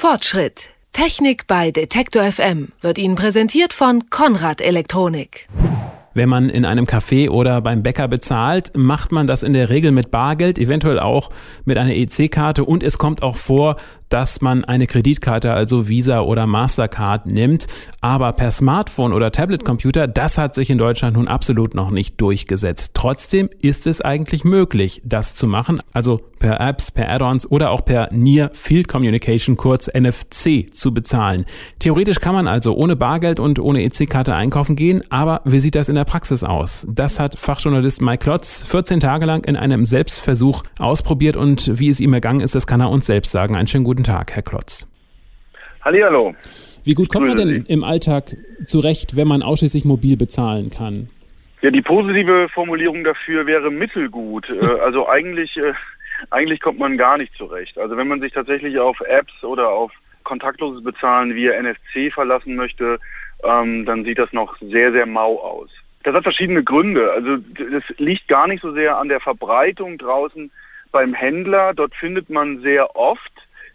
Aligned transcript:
Fortschritt. 0.00 0.68
Technik 0.92 1.48
bei 1.48 1.72
Detektor 1.72 2.22
FM 2.22 2.68
wird 2.82 2.98
Ihnen 2.98 3.16
präsentiert 3.16 3.72
von 3.72 4.10
Konrad 4.10 4.60
Elektronik. 4.60 5.48
Wenn 6.14 6.28
man 6.28 6.50
in 6.50 6.64
einem 6.64 6.84
Café 6.84 7.28
oder 7.28 7.60
beim 7.60 7.82
Bäcker 7.82 8.06
bezahlt, 8.06 8.76
macht 8.76 9.10
man 9.10 9.26
das 9.26 9.42
in 9.42 9.54
der 9.54 9.70
Regel 9.70 9.90
mit 9.90 10.12
Bargeld, 10.12 10.56
eventuell 10.58 11.00
auch 11.00 11.30
mit 11.64 11.78
einer 11.78 11.96
EC-Karte 11.96 12.64
und 12.64 12.84
es 12.84 12.98
kommt 12.98 13.24
auch 13.24 13.36
vor, 13.36 13.76
dass 14.08 14.40
man 14.40 14.64
eine 14.64 14.86
Kreditkarte, 14.86 15.52
also 15.52 15.88
Visa 15.88 16.20
oder 16.20 16.46
Mastercard 16.46 17.26
nimmt. 17.26 17.66
Aber 18.00 18.32
per 18.32 18.52
Smartphone 18.52 19.12
oder 19.12 19.32
Tablet-Computer, 19.32 20.06
das 20.06 20.38
hat 20.38 20.54
sich 20.54 20.70
in 20.70 20.78
Deutschland 20.78 21.16
nun 21.16 21.26
absolut 21.26 21.74
noch 21.74 21.90
nicht 21.90 22.20
durchgesetzt. 22.20 22.92
Trotzdem 22.94 23.50
ist 23.62 23.86
es 23.86 24.00
eigentlich 24.00 24.44
möglich, 24.44 25.02
das 25.04 25.34
zu 25.34 25.46
machen, 25.46 25.80
also 25.92 26.20
per 26.38 26.60
Apps, 26.60 26.90
per 26.90 27.08
Add-ons 27.08 27.50
oder 27.50 27.70
auch 27.70 27.84
per 27.84 28.08
Near 28.12 28.50
Field 28.52 28.88
Communication, 28.88 29.56
kurz 29.56 29.88
NFC, 29.88 30.72
zu 30.72 30.92
bezahlen. 30.94 31.46
Theoretisch 31.78 32.20
kann 32.20 32.34
man 32.34 32.48
also 32.48 32.74
ohne 32.74 32.96
Bargeld 32.96 33.40
und 33.40 33.58
ohne 33.58 33.82
EC-Karte 33.82 34.34
einkaufen 34.34 34.76
gehen, 34.76 35.02
aber 35.10 35.40
wie 35.44 35.58
sieht 35.58 35.74
das 35.74 35.88
in 35.88 35.94
der 35.94 36.04
Praxis 36.04 36.44
aus? 36.44 36.86
Das 36.90 37.18
hat 37.20 37.38
Fachjournalist 37.38 38.02
Mike 38.02 38.22
Klotz 38.22 38.64
14 38.64 39.00
Tage 39.00 39.26
lang 39.26 39.44
in 39.44 39.56
einem 39.56 39.84
Selbstversuch 39.84 40.62
ausprobiert 40.78 41.36
und 41.36 41.78
wie 41.78 41.88
es 41.88 42.00
ihm 42.00 42.12
ergangen 42.12 42.40
ist, 42.40 42.54
das 42.54 42.66
kann 42.66 42.80
er 42.80 42.90
uns 42.90 43.06
selbst 43.06 43.32
sagen. 43.32 43.56
Einen 43.56 43.68
schönen 43.68 43.84
guten 43.84 44.04
Tag, 44.04 44.32
Herr 44.32 44.42
Klotz. 44.42 44.86
Hallihallo. 45.84 46.34
Wie 46.84 46.94
gut 46.94 47.08
kommt 47.08 47.28
man 47.28 47.36
denn 47.36 47.64
im 47.66 47.84
Alltag 47.84 48.36
zurecht, 48.64 49.16
wenn 49.16 49.28
man 49.28 49.42
ausschließlich 49.42 49.84
mobil 49.84 50.16
bezahlen 50.16 50.70
kann? 50.70 51.10
Ja, 51.60 51.70
die 51.70 51.82
positive 51.82 52.48
Formulierung 52.54 53.02
dafür 53.02 53.46
wäre 53.46 53.70
mittelgut. 53.70 54.48
Äh, 54.48 54.80
also 54.84 55.08
eigentlich, 55.08 55.56
äh, 55.56 55.72
eigentlich 56.30 56.60
kommt 56.60 56.78
man 56.78 56.96
gar 56.96 57.18
nicht 57.18 57.34
zurecht. 57.34 57.78
Also 57.78 57.96
wenn 57.96 58.08
man 58.08 58.20
sich 58.20 58.32
tatsächlich 58.32 58.78
auf 58.78 59.00
Apps 59.00 59.42
oder 59.42 59.68
auf 59.68 59.92
kontaktloses 60.24 60.82
Bezahlen 60.82 61.34
via 61.34 61.60
NFC 61.60 62.12
verlassen 62.12 62.56
möchte, 62.56 62.98
ähm, 63.42 63.86
dann 63.86 64.04
sieht 64.04 64.18
das 64.18 64.32
noch 64.32 64.58
sehr, 64.60 64.92
sehr 64.92 65.06
mau 65.06 65.38
aus. 65.38 65.70
Das 66.02 66.14
hat 66.14 66.22
verschiedene 66.22 66.62
Gründe. 66.62 67.12
Also 67.12 67.36
das 67.36 67.82
liegt 67.98 68.28
gar 68.28 68.46
nicht 68.46 68.62
so 68.62 68.72
sehr 68.72 68.98
an 68.98 69.08
der 69.08 69.20
Verbreitung 69.20 69.98
draußen 69.98 70.50
beim 70.92 71.14
Händler. 71.14 71.74
Dort 71.74 71.94
findet 71.94 72.30
man 72.30 72.60
sehr 72.60 72.96
oft 72.96 73.32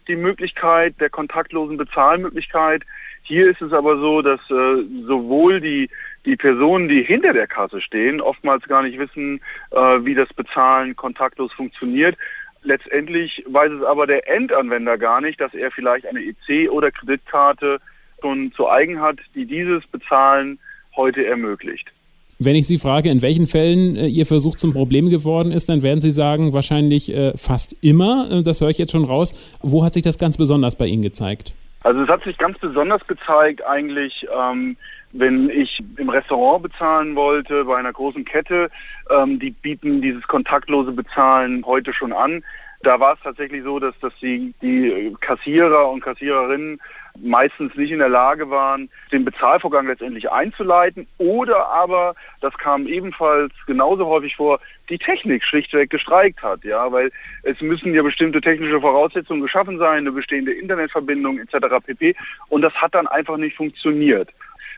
die 0.08 0.16
Möglichkeit 0.16 1.00
der 1.00 1.10
kontaktlosen 1.10 1.76
Bezahlmöglichkeit. 1.76 2.82
Hier 3.22 3.50
ist 3.50 3.62
es 3.62 3.72
aber 3.72 3.98
so, 3.98 4.22
dass 4.22 4.40
äh, 4.50 4.84
sowohl 5.06 5.60
die, 5.60 5.88
die 6.24 6.36
Personen, 6.36 6.88
die 6.88 7.02
hinter 7.02 7.32
der 7.32 7.46
Kasse 7.46 7.80
stehen, 7.80 8.20
oftmals 8.20 8.64
gar 8.64 8.82
nicht 8.82 8.98
wissen, 8.98 9.40
äh, 9.70 9.76
wie 10.04 10.14
das 10.14 10.32
Bezahlen 10.32 10.96
kontaktlos 10.96 11.52
funktioniert. 11.52 12.16
Letztendlich 12.62 13.44
weiß 13.46 13.72
es 13.72 13.84
aber 13.84 14.06
der 14.06 14.28
Endanwender 14.28 14.96
gar 14.96 15.20
nicht, 15.20 15.40
dass 15.40 15.52
er 15.52 15.70
vielleicht 15.70 16.06
eine 16.06 16.20
EC- 16.20 16.70
oder 16.70 16.90
Kreditkarte 16.90 17.78
schon 18.20 18.52
zu 18.52 18.68
eigen 18.68 19.00
hat, 19.00 19.18
die 19.34 19.44
dieses 19.44 19.86
Bezahlen 19.86 20.58
heute 20.96 21.26
ermöglicht. 21.26 21.92
Wenn 22.38 22.56
ich 22.56 22.66
Sie 22.66 22.78
frage, 22.78 23.10
in 23.10 23.22
welchen 23.22 23.46
Fällen 23.46 23.96
äh, 23.96 24.06
Ihr 24.06 24.26
Versuch 24.26 24.56
zum 24.56 24.72
Problem 24.72 25.08
geworden 25.08 25.52
ist, 25.52 25.68
dann 25.68 25.82
werden 25.82 26.00
Sie 26.00 26.10
sagen, 26.10 26.52
wahrscheinlich 26.52 27.14
äh, 27.14 27.36
fast 27.36 27.76
immer. 27.80 28.28
Äh, 28.30 28.42
das 28.42 28.60
höre 28.60 28.70
ich 28.70 28.78
jetzt 28.78 28.92
schon 28.92 29.04
raus. 29.04 29.58
Wo 29.62 29.84
hat 29.84 29.94
sich 29.94 30.02
das 30.02 30.18
ganz 30.18 30.36
besonders 30.36 30.76
bei 30.76 30.86
Ihnen 30.86 31.02
gezeigt? 31.02 31.54
Also 31.82 32.02
es 32.02 32.08
hat 32.08 32.24
sich 32.24 32.36
ganz 32.38 32.58
besonders 32.58 33.06
gezeigt 33.06 33.64
eigentlich, 33.64 34.26
ähm, 34.34 34.76
wenn 35.14 35.48
ich 35.48 35.82
im 35.96 36.08
Restaurant 36.08 36.64
bezahlen 36.64 37.14
wollte, 37.14 37.64
bei 37.64 37.76
einer 37.76 37.92
großen 37.92 38.24
Kette, 38.24 38.70
ähm, 39.08 39.38
die 39.38 39.50
bieten 39.50 40.02
dieses 40.02 40.26
kontaktlose 40.26 40.92
Bezahlen 40.92 41.64
heute 41.64 41.94
schon 41.94 42.12
an. 42.12 42.44
Da 42.82 43.00
war 43.00 43.14
es 43.14 43.20
tatsächlich 43.22 43.62
so, 43.62 43.78
dass, 43.78 43.98
dass 44.00 44.12
die, 44.20 44.52
die 44.60 45.16
Kassierer 45.20 45.88
und 45.88 46.00
Kassiererinnen 46.00 46.80
meistens 47.22 47.74
nicht 47.76 47.92
in 47.92 48.00
der 48.00 48.08
Lage 48.08 48.50
waren, 48.50 48.90
den 49.12 49.24
Bezahlvorgang 49.24 49.86
letztendlich 49.86 50.30
einzuleiten 50.30 51.06
oder 51.18 51.68
aber, 51.68 52.14
das 52.40 52.52
kam 52.58 52.86
ebenfalls 52.86 53.52
genauso 53.66 54.06
häufig 54.06 54.34
vor, 54.34 54.58
die 54.90 54.98
Technik 54.98 55.44
schlichtweg 55.44 55.90
gestreikt 55.90 56.42
hat, 56.42 56.64
ja, 56.64 56.90
weil 56.90 57.10
es 57.44 57.60
müssen 57.60 57.94
ja 57.94 58.02
bestimmte 58.02 58.40
technische 58.40 58.80
Voraussetzungen 58.80 59.42
geschaffen 59.42 59.78
sein, 59.78 59.98
eine 59.98 60.12
bestehende 60.12 60.52
Internetverbindung 60.52 61.38
etc. 61.38 61.86
pp. 61.86 62.16
Und 62.48 62.62
das 62.62 62.74
hat 62.74 62.94
dann 62.94 63.06
einfach 63.06 63.36
nicht 63.36 63.56
funktioniert. 63.56 64.30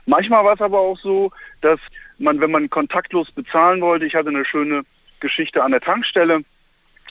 Manchmal 0.07 0.45
war 0.45 0.55
es 0.55 0.61
aber 0.61 0.79
auch 0.79 0.99
so, 0.99 1.31
dass 1.61 1.81
man, 2.19 2.41
wenn 2.41 2.51
man 2.51 2.71
kontaktlos 2.71 3.31
bezahlen 3.33 3.81
wollte, 3.81 4.07
ich 4.07 4.15
hatte 4.15 4.29
eine 4.29 4.45
schöne 4.45 4.83
Geschichte 5.21 5.63
an 5.63 5.73
der 5.73 5.81
Tankstelle, 5.81 6.43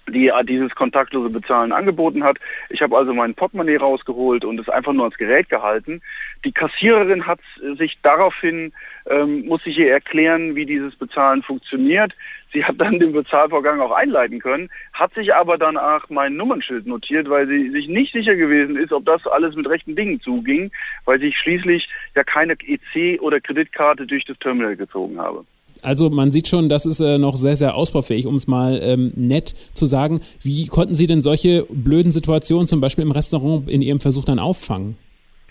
die 0.10 0.32
dieses 0.44 0.74
kontaktlose 0.76 1.30
Bezahlen 1.30 1.72
angeboten 1.72 2.24
hat. 2.24 2.38
Ich 2.70 2.82
habe 2.82 2.98
also 2.98 3.14
mein 3.14 3.34
Portemonnaie 3.34 3.78
rausgeholt 3.78 4.46
und 4.46 4.60
es 4.60 4.70
einfach 4.70 4.94
nur 4.94 5.04
ans 5.04 5.18
Gerät 5.18 5.50
gehalten. 5.50 6.02
Die 6.44 6.52
Kassiererin 6.52 7.26
hat 7.26 7.40
sich 7.78 7.98
daraufhin, 8.04 8.72
ähm, 9.10 9.46
muss 9.46 9.62
ich 9.66 9.78
ihr 9.78 9.92
erklären, 9.92 10.56
wie 10.56 10.66
dieses 10.66 10.96
Bezahlen 10.96 11.42
funktioniert. 11.44 12.14
Sie 12.54 12.64
hat 12.64 12.80
dann 12.80 13.00
den 13.00 13.12
Bezahlvorgang 13.12 13.82
auch 13.82 13.92
einleiten 13.92 14.40
können, 14.40 14.70
hat 14.94 15.14
sich 15.14 15.34
aber 15.34 15.58
danach 15.58 16.10
mein 16.10 16.38
Nummernschild 16.38 16.86
notiert, 16.86 17.30
weil 17.30 17.48
sie 17.48 17.70
sich 17.72 17.88
nicht 17.88 18.14
sicher 18.14 18.36
gewesen 18.36 18.78
ist, 18.78 18.94
ob 18.94 19.06
das 19.06 19.26
alles 19.28 19.56
mit 19.56 19.68
rechten 19.68 19.96
Dingen 19.96 20.22
zuging, 20.22 20.72
weil 21.04 21.22
ich 21.24 21.38
schließlich 21.38 21.90
ja 22.16 22.24
keine 22.24 22.54
EC 22.54 23.22
oder 23.22 23.42
Kreditkarte 23.42 24.08
durch 24.08 24.24
das 24.24 24.40
Terminal 24.40 24.78
gezogen 24.78 25.20
habe. 25.20 25.46
Also 25.86 26.10
man 26.10 26.32
sieht 26.32 26.48
schon, 26.48 26.68
das 26.68 26.86
ist 26.86 27.00
äh, 27.00 27.20
noch 27.20 27.36
sehr, 27.36 27.56
sehr 27.56 27.76
ausbaufähig, 27.76 28.26
um 28.26 28.36
es 28.36 28.48
mal 28.48 28.80
ähm, 28.82 29.14
nett 29.16 29.56
zu 29.76 29.86
sagen. 29.86 30.20
Wie 30.42 30.66
konnten 30.66 30.96
Sie 30.96 31.06
denn 31.06 31.22
solche 31.22 31.68
blöden 31.70 32.12
Situationen 32.12 32.66
zum 32.66 32.82
Beispiel 32.82 33.04
im 33.04 33.12
Restaurant 33.12 33.70
in 33.70 33.84
Ihrem 33.84 34.00
Versuch 34.00 34.26
dann 34.26 34.40
auffangen? 34.40 34.98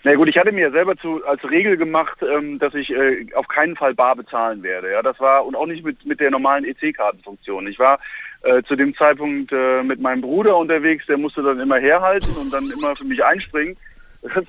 Na 0.03 0.13
gut, 0.13 0.27
ich 0.27 0.37
hatte 0.37 0.51
mir 0.51 0.69
selber 0.71 0.95
zu, 0.97 1.25
als 1.25 1.43
Regel 1.49 1.77
gemacht, 1.77 2.17
ähm, 2.21 2.59
dass 2.59 2.75
ich 2.75 2.91
äh, 2.91 3.25
auf 3.33 3.47
keinen 3.47 3.75
Fall 3.77 3.95
bar 3.95 4.15
bezahlen 4.15 4.61
werde. 4.61 4.91
Ja, 4.91 5.01
das 5.01 5.19
war 5.21 5.45
und 5.45 5.55
auch 5.55 5.65
nicht 5.65 5.85
mit, 5.85 6.05
mit 6.05 6.19
der 6.19 6.31
normalen 6.31 6.65
EC-Kartenfunktion. 6.65 7.65
Ich 7.67 7.79
war 7.79 7.99
äh, 8.43 8.61
zu 8.63 8.75
dem 8.75 8.93
Zeitpunkt 8.95 9.51
äh, 9.53 9.83
mit 9.83 10.01
meinem 10.01 10.21
Bruder 10.21 10.57
unterwegs, 10.57 11.05
der 11.07 11.17
musste 11.17 11.41
dann 11.43 11.59
immer 11.59 11.79
herhalten 11.79 12.29
und 12.39 12.53
dann 12.53 12.69
immer 12.69 12.95
für 12.95 13.05
mich 13.05 13.23
einspringen. 13.23 13.77
Das 14.21 14.43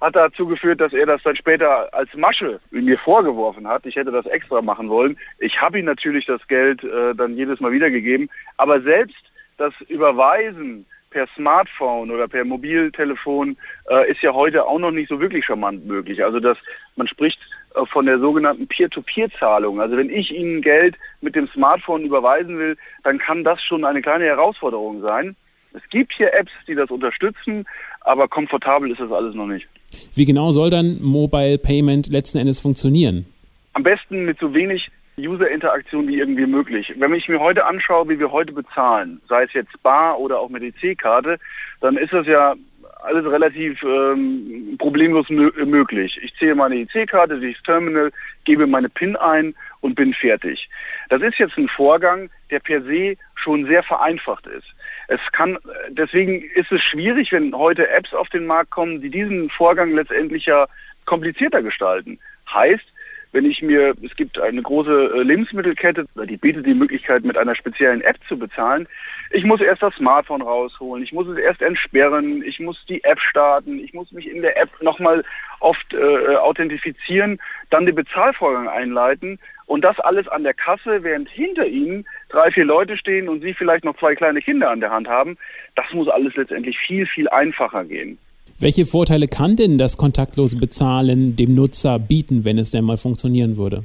hat 0.00 0.14
dazu 0.14 0.46
geführt, 0.46 0.80
dass 0.80 0.92
er 0.92 1.06
das 1.06 1.22
dann 1.22 1.36
später 1.36 1.92
als 1.92 2.12
Masche 2.14 2.60
mir 2.70 2.98
vorgeworfen 2.98 3.66
hat. 3.66 3.84
Ich 3.86 3.96
hätte 3.96 4.12
das 4.12 4.26
extra 4.26 4.62
machen 4.62 4.88
wollen. 4.88 5.18
Ich 5.38 5.60
habe 5.60 5.78
ihm 5.78 5.84
natürlich 5.84 6.26
das 6.26 6.46
Geld 6.46 6.84
äh, 6.84 7.14
dann 7.14 7.36
jedes 7.36 7.60
Mal 7.60 7.72
wiedergegeben. 7.72 8.30
Aber 8.56 8.80
selbst 8.80 9.16
das 9.56 9.74
Überweisen 9.88 10.86
per 11.10 11.26
Smartphone 11.34 12.10
oder 12.10 12.28
per 12.28 12.44
Mobiltelefon 12.44 13.56
äh, 13.90 14.10
ist 14.10 14.22
ja 14.22 14.34
heute 14.34 14.66
auch 14.66 14.78
noch 14.78 14.90
nicht 14.90 15.08
so 15.08 15.20
wirklich 15.20 15.44
charmant 15.44 15.86
möglich. 15.86 16.22
Also 16.22 16.38
dass 16.38 16.58
man 16.96 17.08
spricht 17.08 17.40
äh, 17.74 17.84
von 17.86 18.06
der 18.06 18.18
sogenannten 18.18 18.68
Peer-to-Peer-Zahlung. 18.68 19.80
Also 19.80 19.96
wenn 19.96 20.10
ich 20.10 20.32
Ihnen 20.32 20.62
Geld 20.62 20.96
mit 21.20 21.34
dem 21.34 21.48
Smartphone 21.48 22.04
überweisen 22.04 22.58
will, 22.58 22.76
dann 23.02 23.18
kann 23.18 23.42
das 23.42 23.62
schon 23.62 23.84
eine 23.84 24.02
kleine 24.02 24.24
Herausforderung 24.24 25.00
sein. 25.00 25.34
Es 25.82 25.90
gibt 25.90 26.12
hier 26.12 26.32
Apps, 26.34 26.52
die 26.66 26.74
das 26.74 26.90
unterstützen, 26.90 27.64
aber 28.00 28.28
komfortabel 28.28 28.90
ist 28.90 29.00
das 29.00 29.12
alles 29.12 29.34
noch 29.34 29.46
nicht. 29.46 29.68
Wie 30.14 30.24
genau 30.24 30.52
soll 30.52 30.70
dann 30.70 31.00
Mobile 31.00 31.58
Payment 31.58 32.08
letzten 32.08 32.38
Endes 32.38 32.60
funktionieren? 32.60 33.26
Am 33.74 33.82
besten 33.82 34.24
mit 34.24 34.38
so 34.38 34.52
wenig 34.54 34.90
User-Interaktion 35.18 36.08
wie 36.08 36.18
irgendwie 36.18 36.46
möglich. 36.46 36.92
Wenn 36.96 37.12
ich 37.14 37.28
mir 37.28 37.40
heute 37.40 37.64
anschaue, 37.64 38.08
wie 38.08 38.18
wir 38.18 38.30
heute 38.30 38.52
bezahlen, 38.52 39.20
sei 39.28 39.44
es 39.44 39.52
jetzt 39.52 39.82
Bar 39.82 40.18
oder 40.18 40.38
auch 40.38 40.48
mit 40.48 40.62
EC-Karte, 40.62 41.38
dann 41.80 41.96
ist 41.96 42.12
das 42.12 42.26
ja 42.26 42.54
alles 43.02 43.24
relativ 43.30 43.82
ähm, 43.82 44.76
problemlos 44.78 45.28
möglich. 45.28 46.18
Ich 46.22 46.34
ziehe 46.38 46.54
meine 46.54 46.76
EC-Karte 46.76 47.38
durchs 47.38 47.62
Terminal, 47.62 48.10
gebe 48.44 48.66
meine 48.66 48.88
PIN 48.88 49.16
ein 49.16 49.54
und 49.80 49.94
bin 49.94 50.12
fertig. 50.14 50.68
Das 51.08 51.22
ist 51.22 51.38
jetzt 51.38 51.56
ein 51.56 51.68
Vorgang, 51.68 52.30
der 52.50 52.60
per 52.60 52.82
se 52.82 53.16
schon 53.34 53.66
sehr 53.66 53.82
vereinfacht 53.82 54.46
ist. 54.46 54.66
Es 55.08 55.20
kann, 55.32 55.58
deswegen 55.88 56.42
ist 56.54 56.70
es 56.70 56.82
schwierig, 56.82 57.32
wenn 57.32 57.54
heute 57.54 57.88
Apps 57.88 58.12
auf 58.12 58.28
den 58.28 58.46
Markt 58.46 58.70
kommen, 58.70 59.00
die 59.00 59.10
diesen 59.10 59.48
Vorgang 59.50 59.92
letztendlich 59.92 60.46
ja 60.46 60.66
komplizierter 61.06 61.62
gestalten. 61.62 62.18
Heißt, 62.52 62.84
wenn 63.32 63.44
ich 63.44 63.62
mir, 63.62 63.94
es 64.02 64.16
gibt 64.16 64.38
eine 64.38 64.62
große 64.62 65.12
äh, 65.14 65.22
Lebensmittelkette, 65.22 66.06
die 66.28 66.36
bietet 66.36 66.66
die 66.66 66.74
Möglichkeit, 66.74 67.24
mit 67.24 67.36
einer 67.36 67.54
speziellen 67.54 68.00
App 68.00 68.16
zu 68.26 68.38
bezahlen. 68.38 68.88
Ich 69.30 69.44
muss 69.44 69.60
erst 69.60 69.82
das 69.82 69.94
Smartphone 69.94 70.42
rausholen, 70.42 71.04
ich 71.04 71.12
muss 71.12 71.28
es 71.28 71.38
erst 71.38 71.60
entsperren, 71.60 72.42
ich 72.42 72.58
muss 72.60 72.82
die 72.88 73.04
App 73.04 73.20
starten, 73.20 73.78
ich 73.78 73.92
muss 73.92 74.10
mich 74.12 74.28
in 74.28 74.42
der 74.42 74.56
App 74.60 74.70
nochmal 74.80 75.22
oft 75.60 75.92
äh, 75.92 76.36
authentifizieren, 76.36 77.38
dann 77.70 77.84
den 77.84 77.94
Bezahlvorgang 77.94 78.68
einleiten 78.68 79.38
und 79.66 79.84
das 79.84 80.00
alles 80.00 80.26
an 80.28 80.44
der 80.44 80.54
Kasse, 80.54 81.02
während 81.02 81.28
hinter 81.28 81.66
Ihnen 81.66 82.06
drei, 82.30 82.50
vier 82.50 82.64
Leute 82.64 82.96
stehen 82.96 83.28
und 83.28 83.42
Sie 83.42 83.52
vielleicht 83.52 83.84
noch 83.84 83.98
zwei 83.98 84.14
kleine 84.14 84.40
Kinder 84.40 84.70
an 84.70 84.80
der 84.80 84.90
Hand 84.90 85.08
haben. 85.08 85.36
Das 85.74 85.92
muss 85.92 86.08
alles 86.08 86.34
letztendlich 86.36 86.78
viel, 86.78 87.06
viel 87.06 87.28
einfacher 87.28 87.84
gehen. 87.84 88.18
Welche 88.60 88.86
Vorteile 88.86 89.28
kann 89.28 89.54
denn 89.54 89.78
das 89.78 89.96
kontaktlose 89.96 90.56
Bezahlen 90.56 91.36
dem 91.36 91.54
Nutzer 91.54 92.00
bieten, 92.00 92.44
wenn 92.44 92.58
es 92.58 92.72
denn 92.72 92.84
mal 92.84 92.96
funktionieren 92.96 93.56
würde? 93.56 93.84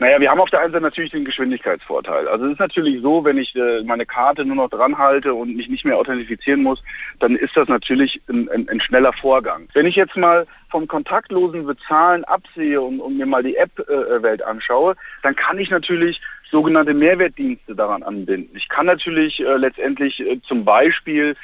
Naja, 0.00 0.20
wir 0.20 0.30
haben 0.30 0.40
auf 0.40 0.50
der 0.50 0.60
einen 0.60 0.72
Seite 0.72 0.82
natürlich 0.82 1.12
den 1.12 1.24
Geschwindigkeitsvorteil. 1.24 2.28
Also 2.28 2.44
es 2.44 2.52
ist 2.52 2.58
natürlich 2.58 3.00
so, 3.00 3.24
wenn 3.24 3.38
ich 3.38 3.56
äh, 3.56 3.82
meine 3.84 4.04
Karte 4.04 4.44
nur 4.44 4.56
noch 4.56 4.68
dran 4.68 4.98
halte 4.98 5.32
und 5.32 5.56
mich 5.56 5.68
nicht 5.68 5.86
mehr 5.86 5.96
authentifizieren 5.96 6.62
muss, 6.62 6.82
dann 7.20 7.36
ist 7.36 7.56
das 7.56 7.68
natürlich 7.68 8.20
ein, 8.28 8.50
ein, 8.50 8.68
ein 8.68 8.80
schneller 8.80 9.14
Vorgang. 9.14 9.68
Wenn 9.72 9.86
ich 9.86 9.96
jetzt 9.96 10.16
mal 10.16 10.46
vom 10.70 10.86
kontaktlosen 10.86 11.64
Bezahlen 11.64 12.24
absehe 12.24 12.82
und, 12.82 13.00
und 13.00 13.16
mir 13.16 13.24
mal 13.24 13.42
die 13.42 13.56
App-Welt 13.56 14.40
äh, 14.40 14.44
anschaue, 14.44 14.94
dann 15.22 15.36
kann 15.36 15.58
ich 15.58 15.70
natürlich 15.70 16.20
sogenannte 16.50 16.92
Mehrwertdienste 16.92 17.74
daran 17.74 18.02
anbinden. 18.02 18.54
Ich 18.56 18.68
kann 18.68 18.84
natürlich 18.84 19.40
äh, 19.40 19.56
letztendlich 19.56 20.20
äh, 20.20 20.38
zum 20.46 20.66
Beispiel 20.66 21.34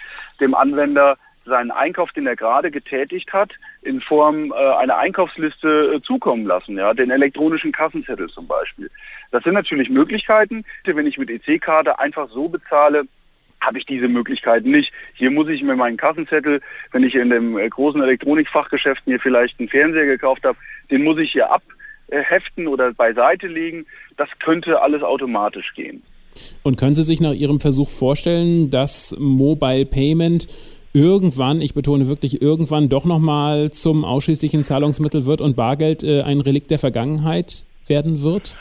dem 0.40 0.54
Anwender 0.54 1.16
seinen 1.48 1.70
Einkauf, 1.70 2.12
den 2.12 2.26
er 2.26 2.36
gerade 2.36 2.70
getätigt 2.70 3.32
hat, 3.32 3.52
in 3.82 4.00
Form 4.00 4.52
äh, 4.52 4.54
einer 4.54 4.98
Einkaufsliste 4.98 5.94
äh, 5.94 6.02
zukommen 6.02 6.46
lassen, 6.46 6.76
ja, 6.76 6.94
den 6.94 7.10
elektronischen 7.10 7.72
Kassenzettel 7.72 8.28
zum 8.28 8.46
Beispiel. 8.46 8.90
Das 9.30 9.42
sind 9.44 9.54
natürlich 9.54 9.90
Möglichkeiten, 9.90 10.64
wenn 10.84 11.06
ich 11.06 11.18
mit 11.18 11.30
EC-Karte 11.30 11.98
einfach 11.98 12.28
so 12.30 12.48
bezahle, 12.48 13.04
habe 13.60 13.78
ich 13.78 13.86
diese 13.86 14.08
Möglichkeiten 14.08 14.70
nicht. 14.70 14.92
Hier 15.14 15.30
muss 15.30 15.48
ich 15.48 15.62
mir 15.62 15.76
meinen 15.76 15.96
Kassenzettel, 15.96 16.60
wenn 16.92 17.02
ich 17.02 17.14
in 17.14 17.30
dem 17.30 17.58
äh, 17.58 17.68
großen 17.68 18.02
Elektronikfachgeschäft 18.02 19.06
mir 19.06 19.18
vielleicht 19.20 19.58
einen 19.58 19.68
Fernseher 19.68 20.06
gekauft 20.06 20.44
habe, 20.44 20.58
den 20.90 21.02
muss 21.02 21.18
ich 21.18 21.32
hier 21.32 21.48
abheften 21.50 22.68
oder 22.68 22.92
beiseite 22.92 23.46
legen. 23.46 23.86
Das 24.16 24.28
könnte 24.38 24.80
alles 24.80 25.02
automatisch 25.02 25.74
gehen. 25.74 26.02
Und 26.62 26.76
können 26.78 26.94
Sie 26.94 27.04
sich 27.04 27.20
nach 27.20 27.32
Ihrem 27.32 27.60
Versuch 27.60 27.88
vorstellen, 27.88 28.70
dass 28.70 29.16
Mobile 29.18 29.86
Payment 29.86 30.46
irgendwann, 30.93 31.61
ich 31.61 31.75
betone 31.75 32.08
wirklich 32.08 32.43
irgendwann, 32.43 32.88
doch 32.88 33.05
nochmal 33.05 33.70
zum 33.70 34.05
ausschließlichen 34.05 34.64
Zahlungsmittel 34.64 35.26
wird 35.26 35.40
und 35.40 35.56
Bargeld 35.56 36.02
äh, 36.02 36.23
ein 36.23 36.40
Relikt 36.40 36.70
der 36.70 36.79
Vergangenheit 36.79 37.64
werden 37.87 38.23
wird? 38.23 38.56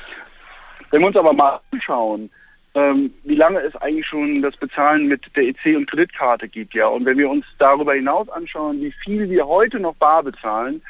Wenn 0.91 1.01
wir 1.01 1.07
uns 1.07 1.17
aber 1.17 1.33
mal 1.33 1.59
anschauen, 1.71 2.29
ähm, 2.75 3.11
wie 3.23 3.35
lange 3.35 3.59
es 3.59 3.75
eigentlich 3.77 4.05
schon 4.05 4.41
das 4.41 4.55
Bezahlen 4.57 5.07
mit 5.07 5.21
der 5.35 5.43
EC 5.43 5.75
und 5.75 5.89
Kreditkarte 5.89 6.47
gibt, 6.47 6.73
ja, 6.73 6.87
und 6.87 7.05
wenn 7.05 7.17
wir 7.17 7.29
uns 7.29 7.45
darüber 7.57 7.93
hinaus 7.93 8.29
anschauen, 8.29 8.81
wie 8.81 8.93
viel 9.03 9.29
wir 9.29 9.47
heute 9.47 9.79
noch 9.79 9.95
bar 9.95 10.23
bezahlen, 10.23 10.81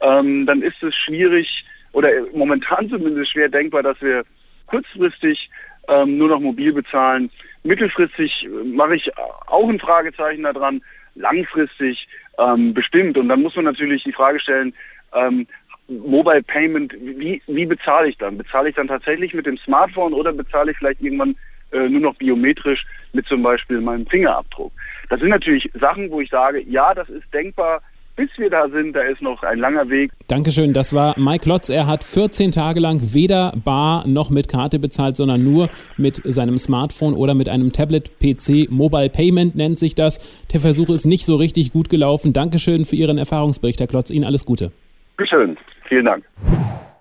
ähm, 0.00 0.46
dann 0.46 0.62
ist 0.62 0.82
es 0.82 0.94
schwierig 0.94 1.64
oder 1.92 2.08
momentan 2.32 2.88
zumindest 2.88 3.32
schwer 3.32 3.48
denkbar, 3.48 3.82
dass 3.82 4.00
wir 4.00 4.24
kurzfristig 4.66 5.50
ähm, 5.88 6.18
nur 6.18 6.28
noch 6.28 6.40
mobil 6.40 6.72
bezahlen. 6.72 7.30
Mittelfristig 7.62 8.44
äh, 8.44 8.48
mache 8.48 8.96
ich 8.96 9.10
auch 9.18 9.68
ein 9.68 9.80
Fragezeichen 9.80 10.42
daran, 10.42 10.82
langfristig 11.14 12.08
ähm, 12.38 12.74
bestimmt. 12.74 13.16
Und 13.18 13.28
dann 13.28 13.42
muss 13.42 13.56
man 13.56 13.64
natürlich 13.64 14.04
die 14.04 14.12
Frage 14.12 14.40
stellen, 14.40 14.74
ähm, 15.14 15.46
Mobile 15.88 16.42
Payment, 16.42 16.94
wie, 16.98 17.42
wie 17.46 17.66
bezahle 17.66 18.08
ich 18.08 18.16
dann? 18.16 18.38
Bezahle 18.38 18.70
ich 18.70 18.74
dann 18.74 18.88
tatsächlich 18.88 19.34
mit 19.34 19.46
dem 19.46 19.58
Smartphone 19.58 20.14
oder 20.14 20.32
bezahle 20.32 20.70
ich 20.70 20.78
vielleicht 20.78 21.02
irgendwann 21.02 21.36
äh, 21.72 21.88
nur 21.88 22.00
noch 22.00 22.14
biometrisch 22.14 22.86
mit 23.12 23.26
zum 23.26 23.42
Beispiel 23.42 23.80
meinem 23.80 24.06
Fingerabdruck? 24.06 24.72
Das 25.10 25.20
sind 25.20 25.28
natürlich 25.28 25.70
Sachen, 25.78 26.10
wo 26.10 26.20
ich 26.20 26.30
sage, 26.30 26.62
ja, 26.62 26.94
das 26.94 27.10
ist 27.10 27.32
denkbar, 27.34 27.82
bis 28.16 28.30
wir 28.36 28.50
da 28.50 28.68
sind, 28.68 28.94
da 28.94 29.02
ist 29.02 29.22
noch 29.22 29.42
ein 29.42 29.58
langer 29.58 29.88
Weg. 29.88 30.12
Dankeschön, 30.28 30.72
das 30.72 30.94
war 30.94 31.18
Mike 31.18 31.48
Lotz. 31.48 31.68
Er 31.68 31.86
hat 31.86 32.04
14 32.04 32.52
Tage 32.52 32.80
lang 32.80 33.00
weder 33.12 33.52
bar 33.64 34.06
noch 34.06 34.30
mit 34.30 34.48
Karte 34.48 34.78
bezahlt, 34.78 35.16
sondern 35.16 35.42
nur 35.42 35.68
mit 35.96 36.22
seinem 36.24 36.58
Smartphone 36.58 37.14
oder 37.14 37.34
mit 37.34 37.48
einem 37.48 37.72
Tablet-PC. 37.72 38.70
Mobile 38.70 39.10
Payment 39.10 39.56
nennt 39.56 39.78
sich 39.78 39.94
das. 39.94 40.44
Der 40.52 40.60
Versuch 40.60 40.88
ist 40.90 41.06
nicht 41.06 41.26
so 41.26 41.36
richtig 41.36 41.72
gut 41.72 41.90
gelaufen. 41.90 42.32
Dankeschön 42.32 42.84
für 42.84 42.96
Ihren 42.96 43.18
Erfahrungsbericht, 43.18 43.80
Herr 43.80 43.86
Klotz. 43.86 44.10
Ihnen 44.10 44.24
alles 44.24 44.44
Gute. 44.44 44.72
Schön, 45.24 45.56
vielen 45.88 46.06
Dank. 46.06 46.24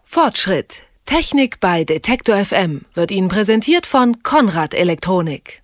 Fortschritt. 0.03 0.81
Technik 1.05 1.59
bei 1.59 1.83
Detektor 1.83 2.37
FM 2.37 2.81
wird 2.93 3.11
Ihnen 3.11 3.27
präsentiert 3.27 3.85
von 3.85 4.23
Konrad 4.23 4.73
Elektronik. 4.73 5.62